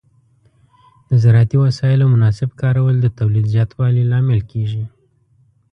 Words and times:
د 1.09 1.11
زراعتي 1.23 1.57
وسایلو 1.65 2.05
مناسب 2.13 2.49
کارول 2.61 2.95
د 3.01 3.07
تولید 3.19 3.45
زیاتوالي 3.53 4.03
لامل 4.11 4.39
کېږي. 4.51 4.83